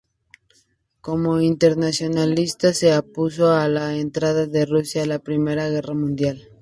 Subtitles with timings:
[1.01, 6.49] Como internacionalista se opuso a la entrada de Rusia en la Primera Guerra Mundial.